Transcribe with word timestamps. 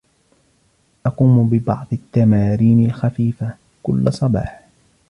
أقوم 1.05 1.49
ببعض 1.49 1.87
التمارين 1.93 2.85
الخفيفة 2.85 3.57
كل 3.83 4.13
صباح. 4.13 4.63